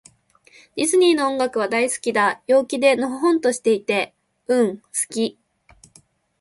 [0.75, 2.41] ディズニーの音楽は、大好きだ。
[2.47, 4.15] 陽気で、のほほんとしていて。
[4.47, 5.37] うん、好き。